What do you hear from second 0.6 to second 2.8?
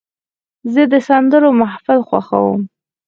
زه د سندرو محفل خوښوم.